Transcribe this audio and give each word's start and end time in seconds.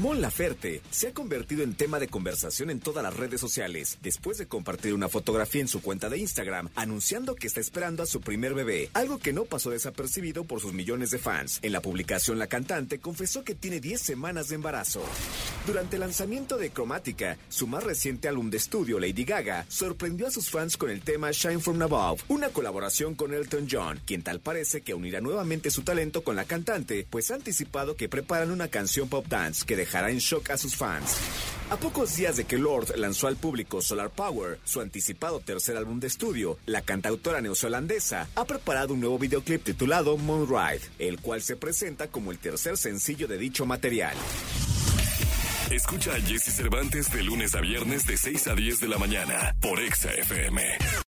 Mon 0.00 0.22
Laferte 0.22 0.80
se 0.90 1.08
ha 1.08 1.12
convertido 1.12 1.62
en 1.62 1.74
tema 1.74 1.98
de 2.00 2.08
conversación 2.08 2.70
en 2.70 2.80
todas 2.80 3.02
las 3.02 3.14
redes 3.14 3.38
sociales 3.38 3.98
después 4.00 4.38
de 4.38 4.46
compartir 4.46 4.94
una 4.94 5.10
fotografía 5.10 5.60
en 5.60 5.68
su 5.68 5.82
cuenta 5.82 6.08
de 6.08 6.16
Instagram 6.16 6.70
anunciando 6.74 7.34
que 7.34 7.46
está 7.46 7.60
esperando 7.60 8.02
a 8.02 8.06
su 8.06 8.22
primer 8.22 8.54
bebé, 8.54 8.88
algo 8.94 9.18
que 9.18 9.34
no 9.34 9.44
pasó 9.44 9.68
desapercibido 9.68 10.44
por 10.44 10.62
sus 10.62 10.72
millones 10.72 11.10
de 11.10 11.18
fans. 11.18 11.58
En 11.60 11.72
la 11.72 11.82
publicación 11.82 12.38
la 12.38 12.46
cantante 12.46 12.98
confesó 12.98 13.44
que 13.44 13.54
tiene 13.54 13.78
10 13.78 14.00
semanas 14.00 14.48
de 14.48 14.54
embarazo. 14.54 15.02
Durante 15.66 15.96
el 15.96 16.00
lanzamiento 16.00 16.56
de 16.56 16.72
Chromatica, 16.72 17.36
su 17.50 17.66
más 17.66 17.84
reciente 17.84 18.26
álbum 18.26 18.48
de 18.48 18.56
estudio 18.56 18.98
Lady 19.00 19.24
Gaga 19.24 19.66
sorprendió 19.68 20.28
a 20.28 20.30
sus 20.30 20.48
fans 20.48 20.78
con 20.78 20.88
el 20.88 21.02
tema 21.02 21.30
Shine 21.30 21.60
From 21.60 21.82
Above, 21.82 22.22
una 22.28 22.48
colaboración 22.48 23.14
con 23.14 23.34
Elton 23.34 23.68
John, 23.70 24.00
quien 24.06 24.22
tal 24.22 24.40
parece 24.40 24.80
que 24.80 24.94
unirá 24.94 25.20
nuevamente 25.20 25.70
su 25.70 25.82
talento 25.82 26.24
con 26.24 26.36
la 26.36 26.46
cantante, 26.46 27.06
pues 27.10 27.30
ha 27.30 27.34
anticipado 27.34 27.96
que 27.96 28.08
preparan 28.08 28.50
una 28.50 28.68
canción 28.68 29.06
pop 29.06 29.26
dance 29.28 29.66
que 29.66 29.89
dejará 29.90 30.10
en 30.10 30.18
shock 30.18 30.50
a 30.50 30.56
sus 30.56 30.76
fans. 30.76 31.16
A 31.68 31.76
pocos 31.76 32.14
días 32.14 32.36
de 32.36 32.44
que 32.44 32.58
Lord 32.58 32.96
lanzó 32.96 33.26
al 33.26 33.36
público 33.36 33.82
Solar 33.82 34.10
Power, 34.10 34.60
su 34.64 34.80
anticipado 34.80 35.40
tercer 35.40 35.76
álbum 35.76 35.98
de 35.98 36.06
estudio, 36.06 36.58
la 36.66 36.82
cantautora 36.82 37.40
neozelandesa 37.40 38.28
ha 38.36 38.44
preparado 38.44 38.94
un 38.94 39.00
nuevo 39.00 39.18
videoclip 39.18 39.64
titulado 39.64 40.16
Moonride, 40.16 40.82
el 41.00 41.20
cual 41.20 41.42
se 41.42 41.56
presenta 41.56 42.06
como 42.06 42.30
el 42.30 42.38
tercer 42.38 42.76
sencillo 42.76 43.26
de 43.26 43.38
dicho 43.38 43.66
material. 43.66 44.16
Escucha 45.72 46.14
a 46.14 46.20
Jesse 46.20 46.54
Cervantes 46.54 47.10
de 47.12 47.24
lunes 47.24 47.54
a 47.56 47.60
viernes 47.60 48.06
de 48.06 48.16
6 48.16 48.46
a 48.46 48.54
10 48.54 48.80
de 48.80 48.88
la 48.88 48.98
mañana 48.98 49.56
por 49.60 49.80
Exa 49.80 50.12
FM. 50.12 51.00